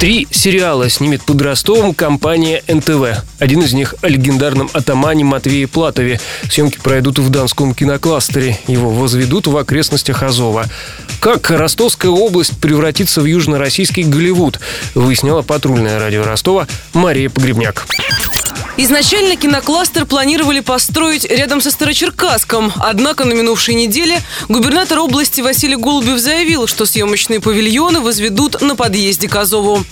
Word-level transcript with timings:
Три 0.00 0.26
сериала 0.30 0.88
снимет 0.88 1.22
под 1.24 1.42
Ростовом 1.42 1.92
компания 1.92 2.62
НТВ. 2.66 3.22
Один 3.38 3.60
из 3.60 3.74
них 3.74 3.94
о 4.00 4.08
легендарном 4.08 4.70
атамане 4.72 5.24
Матвее 5.24 5.68
Платове. 5.68 6.18
Съемки 6.48 6.78
пройдут 6.78 7.18
в 7.18 7.28
Донском 7.28 7.74
кинокластере. 7.74 8.58
Его 8.66 8.88
возведут 8.88 9.46
в 9.46 9.54
окрестностях 9.58 10.22
Азова. 10.22 10.64
Как 11.20 11.50
Ростовская 11.50 12.10
область 12.10 12.58
превратится 12.58 13.20
в 13.20 13.26
южно-российский 13.26 14.04
Голливуд, 14.04 14.58
выясняла 14.94 15.42
патрульная 15.42 15.98
радио 15.98 16.24
Ростова 16.24 16.66
Мария 16.94 17.28
Погребняк. 17.28 17.86
Изначально 18.82 19.36
кинокластер 19.36 20.06
планировали 20.06 20.60
построить 20.60 21.26
рядом 21.26 21.60
со 21.60 21.70
Старочеркасском, 21.70 22.72
однако 22.78 23.26
на 23.26 23.34
минувшей 23.34 23.74
неделе 23.74 24.22
губернатор 24.48 25.00
области 25.00 25.42
Василий 25.42 25.76
Голубев 25.76 26.18
заявил, 26.18 26.66
что 26.66 26.86
съемочные 26.86 27.40
павильоны 27.40 28.00
возведут 28.00 28.62
на 28.62 28.76
подъезде 28.76 29.28
к 29.28 29.36
Азову. 29.36 29.84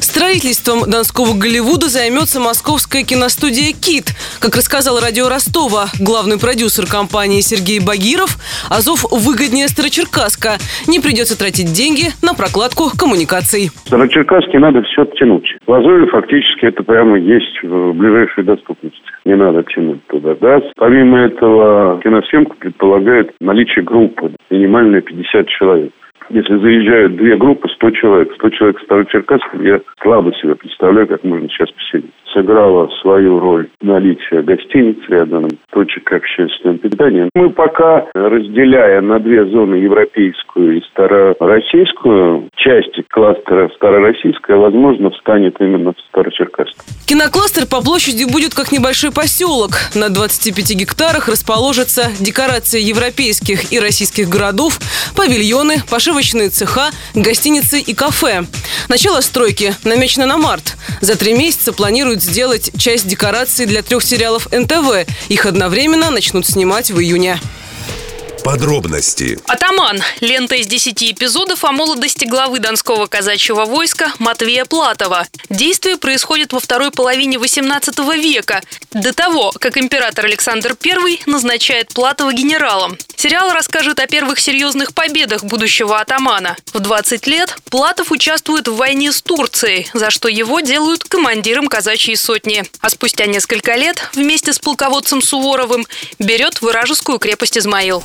Строительством 0.00 0.88
Донского 0.90 1.34
Голливуда 1.34 1.88
займется 1.88 2.40
московская 2.40 3.02
киностудия 3.02 3.72
«Кит». 3.72 4.14
Как 4.40 4.56
рассказал 4.56 5.00
радио 5.00 5.28
Ростова, 5.28 5.86
главный 6.00 6.38
продюсер 6.38 6.86
компании 6.86 7.40
Сергей 7.40 7.80
Багиров, 7.80 8.36
Азов 8.70 9.04
выгоднее 9.10 9.68
Старочеркасска. 9.68 10.58
Не 10.86 11.00
придется 11.00 11.38
тратить 11.38 11.72
деньги 11.72 12.12
на 12.22 12.34
прокладку 12.34 12.90
коммуникаций. 12.96 13.70
Старочеркасский 13.86 14.58
надо 14.58 14.82
все 14.82 15.02
оттянуть. 15.02 15.46
В 15.66 15.72
Азове 15.72 16.06
фактически 16.06 16.66
это 16.66 16.82
прямо 16.82 17.18
есть 17.18 17.62
в 17.62 17.92
ближайшей 17.92 18.44
доступности. 18.44 19.00
Не 19.24 19.36
надо 19.36 19.62
тянуть 19.64 20.06
туда 20.06 20.34
газ. 20.34 20.62
Помимо 20.76 21.18
этого, 21.18 22.00
киносъемка 22.02 22.54
предполагает 22.56 23.32
наличие 23.40 23.84
группы, 23.84 24.32
минимальная 24.50 25.00
50 25.00 25.48
человек. 25.48 25.92
Если 26.30 26.56
заезжают 26.56 27.16
две 27.16 27.36
группы, 27.36 27.68
100 27.68 27.90
человек, 27.92 28.34
100 28.34 28.50
человек 28.50 28.80
в 28.80 28.84
Старочеркасске, 28.84 29.58
я 29.60 29.80
слабо 30.02 30.32
себе 30.34 30.54
представляю, 30.54 31.06
как 31.06 31.22
можно 31.22 31.48
сейчас 31.48 31.70
поселить. 31.70 32.12
Сыграла 32.34 32.88
свою 33.00 33.38
роль 33.38 33.68
наличие 33.80 34.42
гостиниц 34.42 34.98
рядом, 35.08 35.48
точек 35.70 36.12
общественного 36.12 36.78
питания. 36.78 37.30
Мы 37.32 37.50
пока, 37.50 38.06
разделяя 38.12 39.00
на 39.00 39.20
две 39.20 39.46
зоны, 39.46 39.76
европейскую 39.76 40.78
и 40.78 40.80
старороссийскую, 40.90 42.48
части 42.56 43.04
кластера 43.08 43.68
старороссийская, 43.76 44.56
возможно, 44.56 45.10
встанет 45.10 45.60
именно 45.60 45.92
в 45.92 46.00
Старочеркасске. 46.08 46.80
Кинокластер 47.06 47.66
по 47.66 47.80
площади 47.80 48.24
будет 48.24 48.54
как 48.54 48.72
небольшой 48.72 49.12
поселок. 49.12 49.70
На 49.94 50.08
25 50.08 50.74
гектарах 50.74 51.28
расположатся 51.28 52.10
декорации 52.18 52.80
европейских 52.80 53.72
и 53.72 53.78
российских 53.78 54.28
городов, 54.28 54.80
павильоны, 55.16 55.76
пошивочные 55.88 56.48
цеха, 56.48 56.90
гостиницы 57.14 57.78
и 57.78 57.94
кафе. 57.94 58.42
Начало 58.88 59.20
стройки 59.20 59.72
намечено 59.84 60.26
на 60.26 60.36
март. 60.36 60.76
За 61.00 61.18
три 61.18 61.34
месяца 61.34 61.72
планируют 61.72 62.23
сделать 62.24 62.70
часть 62.78 63.06
декораций 63.06 63.66
для 63.66 63.82
трех 63.82 64.02
сериалов 64.02 64.48
НТВ. 64.50 65.06
Их 65.28 65.46
одновременно 65.46 66.10
начнут 66.10 66.46
снимать 66.46 66.90
в 66.90 66.98
июне. 67.00 67.40
Подробности. 68.44 69.38
«Атаман»– 69.46 70.02
лента 70.20 70.54
из 70.56 70.66
10 70.66 71.02
эпизодов 71.12 71.64
о 71.64 71.72
молодости 71.72 72.26
главы 72.26 72.58
Донского 72.58 73.06
казачьего 73.06 73.64
войска 73.64 74.12
Матвея 74.18 74.66
Платова. 74.66 75.26
Действие 75.48 75.96
происходит 75.96 76.52
во 76.52 76.60
второй 76.60 76.90
половине 76.90 77.38
18 77.38 77.98
века, 78.16 78.62
до 78.92 79.14
того, 79.14 79.50
как 79.58 79.78
император 79.78 80.26
Александр 80.26 80.76
I 80.84 81.20
назначает 81.24 81.88
Платова 81.94 82.34
генералом. 82.34 82.98
Сериал 83.16 83.50
расскажет 83.52 83.98
о 84.00 84.06
первых 84.06 84.38
серьезных 84.38 84.92
победах 84.92 85.44
будущего 85.44 85.98
атамана. 85.98 86.58
В 86.74 86.80
20 86.80 87.26
лет 87.26 87.56
Платов 87.70 88.12
участвует 88.12 88.68
в 88.68 88.76
войне 88.76 89.12
с 89.12 89.22
Турцией, 89.22 89.88
за 89.94 90.10
что 90.10 90.28
его 90.28 90.60
делают 90.60 91.04
командиром 91.04 91.68
казачьей 91.68 92.18
сотни. 92.18 92.64
А 92.80 92.90
спустя 92.90 93.24
несколько 93.24 93.74
лет 93.76 94.10
вместе 94.12 94.52
с 94.52 94.58
полководцем 94.58 95.22
Суворовым 95.22 95.86
берет 96.18 96.60
вражескую 96.60 97.18
крепость 97.18 97.56
Измаил. 97.56 98.04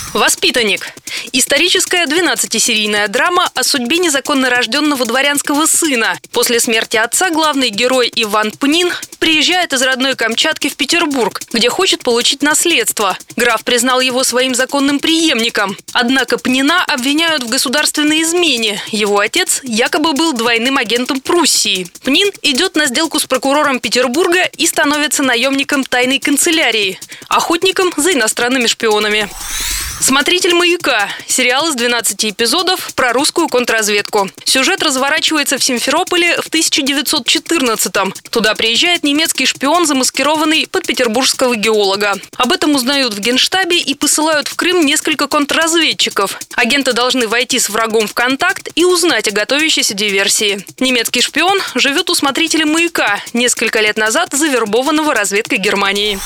Воспитанник. 0.13 0.87
Историческая 1.31 2.05
12-серийная 2.05 3.07
драма 3.07 3.49
о 3.55 3.63
судьбе 3.63 3.97
незаконно 3.97 4.49
рожденного 4.49 5.05
дворянского 5.05 5.65
сына. 5.65 6.19
После 6.33 6.59
смерти 6.59 6.97
отца 6.97 7.29
главный 7.29 7.69
герой 7.69 8.11
Иван 8.15 8.51
Пнин 8.51 8.91
приезжает 9.19 9.71
из 9.71 9.81
родной 9.81 10.15
Камчатки 10.15 10.67
в 10.67 10.75
Петербург, 10.75 11.41
где 11.53 11.69
хочет 11.69 12.03
получить 12.03 12.41
наследство. 12.41 13.17
Граф 13.37 13.63
признал 13.63 14.01
его 14.01 14.25
своим 14.25 14.53
законным 14.53 14.99
преемником. 14.99 15.77
Однако 15.93 16.37
Пнина 16.37 16.83
обвиняют 16.83 17.43
в 17.43 17.49
государственной 17.49 18.23
измене. 18.23 18.81
Его 18.87 19.19
отец 19.19 19.61
якобы 19.63 20.11
был 20.11 20.33
двойным 20.33 20.77
агентом 20.77 21.21
Пруссии. 21.21 21.87
Пнин 22.03 22.29
идет 22.41 22.75
на 22.75 22.87
сделку 22.87 23.17
с 23.17 23.25
прокурором 23.25 23.79
Петербурга 23.79 24.43
и 24.57 24.67
становится 24.67 25.23
наемником 25.23 25.85
тайной 25.85 26.19
канцелярии, 26.19 26.99
охотником 27.29 27.93
за 27.95 28.11
иностранными 28.11 28.67
шпионами. 28.67 29.29
«Смотритель 30.01 30.55
маяка»– 30.55 31.07
сериал 31.27 31.69
из 31.69 31.75
12 31.75 32.25
эпизодов 32.25 32.91
про 32.95 33.13
русскую 33.13 33.47
контрразведку. 33.47 34.31
Сюжет 34.45 34.81
разворачивается 34.81 35.59
в 35.59 35.63
Симферополе 35.63 36.41
в 36.41 36.49
1914-м. 36.49 38.11
Туда 38.31 38.55
приезжает 38.55 39.03
немецкий 39.03 39.45
шпион, 39.45 39.85
замаскированный 39.85 40.67
под 40.71 40.87
петербургского 40.87 41.55
геолога. 41.55 42.15
Об 42.35 42.51
этом 42.51 42.73
узнают 42.73 43.13
в 43.13 43.19
Генштабе 43.19 43.77
и 43.77 43.93
посылают 43.93 44.47
в 44.47 44.55
Крым 44.55 44.83
несколько 44.83 45.27
контрразведчиков. 45.27 46.39
Агенты 46.55 46.93
должны 46.93 47.27
войти 47.27 47.59
с 47.59 47.69
врагом 47.69 48.07
в 48.07 48.15
контакт 48.15 48.69
и 48.73 48.83
узнать 48.83 49.27
о 49.27 49.31
готовящейся 49.31 49.93
диверсии. 49.93 50.65
Немецкий 50.79 51.21
шпион 51.21 51.61
живет 51.75 52.09
у 52.09 52.15
смотрителя 52.15 52.65
маяка, 52.65 53.19
несколько 53.33 53.79
лет 53.79 53.97
назад 53.97 54.29
завербованного 54.33 55.13
разведкой 55.13 55.59
Германии. 55.59 56.19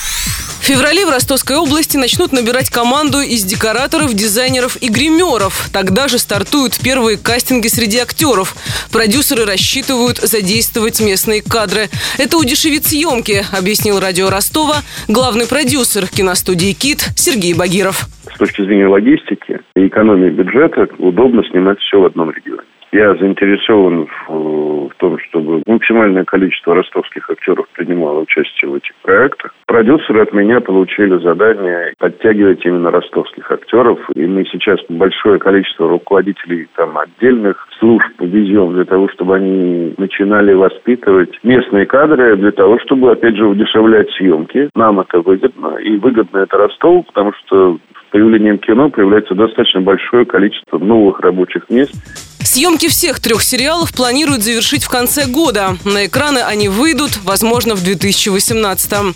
В 0.65 0.67
феврале 0.67 1.05
в 1.05 1.11
Ростовской 1.11 1.57
области 1.57 1.95
начнут 1.95 2.31
набирать 2.31 2.71
команду 2.71 3.21
из 3.21 3.43
декораторов, 3.65 4.13
дизайнеров 4.13 4.77
и 4.79 4.89
гримеров. 4.89 5.69
Тогда 5.73 6.07
же 6.07 6.19
стартуют 6.19 6.77
первые 6.77 7.17
кастинги 7.17 7.67
среди 7.67 7.97
актеров. 7.97 8.53
Продюсеры 8.93 9.43
рассчитывают 9.43 10.17
задействовать 10.17 11.01
местные 11.01 11.41
кадры. 11.41 11.89
Это 12.19 12.37
удешевит 12.37 12.85
съемки, 12.85 13.41
объяснил 13.57 13.99
радио 13.99 14.29
Ростова 14.29 14.85
главный 15.07 15.47
продюсер 15.47 16.05
киностудии 16.05 16.73
«Кит» 16.73 17.09
Сергей 17.17 17.55
Багиров. 17.57 18.05
С 18.31 18.37
точки 18.37 18.61
зрения 18.61 18.87
логистики 18.87 19.59
и 19.75 19.87
экономии 19.87 20.29
бюджета 20.29 20.87
удобно 20.99 21.41
снимать 21.49 21.79
все 21.79 21.99
в 21.99 22.05
одном 22.05 22.29
регионе. 22.29 22.61
Я 22.91 23.15
заинтересован 23.15 24.05
в, 24.05 24.31
в 24.31 24.74
чтобы 25.19 25.61
максимальное 25.65 26.23
количество 26.23 26.75
ростовских 26.75 27.29
актеров 27.29 27.67
принимало 27.73 28.21
участие 28.21 28.69
в 28.69 28.75
этих 28.75 28.93
проектах. 29.01 29.53
Продюсеры 29.67 30.21
от 30.21 30.33
меня 30.33 30.61
получили 30.61 31.17
задание 31.17 31.93
подтягивать 31.97 32.65
именно 32.65 32.91
ростовских 32.91 33.49
актеров. 33.51 33.99
И 34.15 34.25
мы 34.25 34.45
сейчас 34.45 34.79
большое 34.89 35.39
количество 35.39 35.89
руководителей 35.89 36.67
там 36.75 36.97
отдельных 36.97 37.67
служб 37.79 38.07
везем 38.19 38.73
для 38.73 38.85
того, 38.85 39.09
чтобы 39.09 39.35
они 39.35 39.93
начинали 39.97 40.53
воспитывать 40.53 41.37
местные 41.43 41.85
кадры, 41.85 42.35
для 42.37 42.51
того, 42.51 42.79
чтобы, 42.79 43.11
опять 43.11 43.35
же, 43.35 43.45
удешевлять 43.45 44.09
съемки. 44.11 44.69
Нам 44.75 44.99
это 44.99 45.19
выгодно. 45.19 45.77
И 45.77 45.97
выгодно 45.97 46.39
это 46.39 46.57
Ростову, 46.57 47.03
потому 47.03 47.33
что 47.33 47.77
появлением 48.15 48.59
кино 48.59 48.89
появляется 48.89 49.35
достаточно 49.35 49.81
большое 49.81 50.25
количество 50.25 50.77
новых 50.77 51.19
рабочих 51.19 51.69
мест. 51.69 51.91
Съемки 52.39 52.87
всех 52.87 53.19
трех 53.19 53.41
сериалов 53.43 53.93
планируют 53.93 54.41
завершить 54.41 54.85
в 54.85 54.89
конце 54.89 55.25
года. 55.25 55.75
На 55.83 56.05
экраны 56.05 56.39
они 56.39 56.69
выйдут, 56.69 57.19
возможно, 57.25 57.75
в 57.75 57.83
2018 57.83 58.93
-м. 58.93 59.13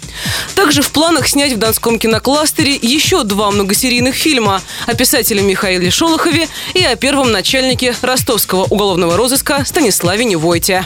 Также 0.53 0.81
в 0.81 0.91
планах 0.91 1.29
снять 1.29 1.53
в 1.53 1.57
Донском 1.57 1.97
кинокластере 1.97 2.77
еще 2.81 3.23
два 3.23 3.51
многосерийных 3.51 4.15
фильма 4.15 4.59
о 4.85 4.93
писателе 4.95 5.43
Михаиле 5.43 5.91
Шолохове 5.91 6.47
и 6.73 6.83
о 6.83 6.97
первом 6.97 7.31
начальнике 7.31 7.95
ростовского 8.01 8.65
уголовного 8.69 9.15
розыска 9.15 9.63
Станиславе 9.63 10.25
Невойте. 10.25 10.85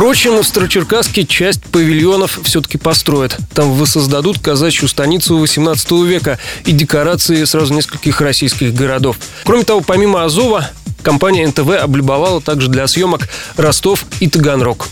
Впрочем, 0.00 0.38
в 0.38 0.44
Старочеркасске 0.44 1.26
часть 1.26 1.62
павильонов 1.62 2.40
все-таки 2.42 2.78
построят. 2.78 3.36
Там 3.52 3.74
воссоздадут 3.74 4.38
казачью 4.38 4.88
станицу 4.88 5.36
18 5.36 5.90
века 6.06 6.38
и 6.64 6.72
декорации 6.72 7.44
сразу 7.44 7.74
нескольких 7.74 8.22
российских 8.22 8.72
городов. 8.72 9.18
Кроме 9.44 9.64
того, 9.64 9.82
помимо 9.82 10.24
Азова, 10.24 10.70
Компания 11.02 11.46
НТВ 11.46 11.82
облюбовала 11.82 12.40
также 12.40 12.68
для 12.68 12.86
съемок 12.86 13.28
Ростов 13.58 14.06
и 14.20 14.26
Таганрог. 14.26 14.88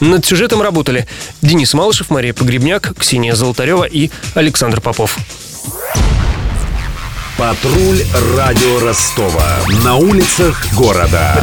Над 0.00 0.26
сюжетом 0.26 0.60
работали 0.60 1.08
Денис 1.40 1.72
Малышев, 1.72 2.10
Мария 2.10 2.34
Погребняк, 2.34 2.94
Ксения 2.98 3.34
Золотарева 3.34 3.84
и 3.84 4.10
Александр 4.34 4.82
Попов. 4.82 5.16
Патруль 7.38 8.02
радио 8.36 8.80
Ростова. 8.86 9.56
На 9.84 9.96
улицах 9.96 10.66
города. 10.76 11.34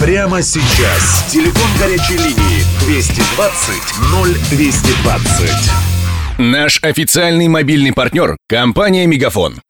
Прямо 0.00 0.42
сейчас. 0.42 1.24
Телефон 1.30 1.70
горячей 1.78 2.16
линии 2.16 2.64
220 2.84 3.82
0220. 4.50 5.50
Наш 6.38 6.82
официальный 6.82 7.46
мобильный 7.46 7.92
партнер– 7.92 8.36
компания 8.48 9.06
«Мегафон». 9.06 9.60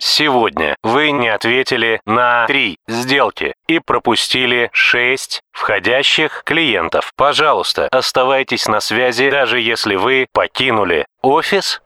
Сегодня 0.00 0.76
вы 0.82 1.10
не 1.10 1.28
ответили 1.28 2.00
на 2.06 2.46
три 2.46 2.76
сделки 2.88 3.54
и 3.66 3.78
пропустили 3.78 4.70
6 4.72 5.40
входящих 5.52 6.42
клиентов. 6.44 7.12
Пожалуйста, 7.16 7.88
оставайтесь 7.90 8.66
на 8.66 8.80
связи, 8.80 9.30
даже 9.30 9.58
если 9.58 9.94
вы 9.94 10.26
покинули 10.32 11.06
офис 11.22 11.80